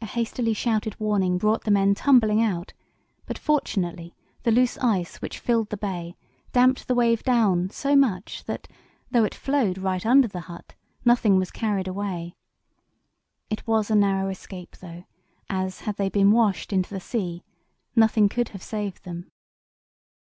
[0.00, 2.74] A hastily shouted warning brought the men tumbling out,
[3.26, 6.16] but fortunately the loose ice which filled the bay
[6.52, 8.68] damped the wave down so much that,
[9.10, 12.36] though it flowed right under the hut, nothing was carried away.
[13.50, 15.06] It was a narrow escape, though,
[15.50, 17.42] as had they been washed into the sea
[17.96, 19.28] nothing could have saved them.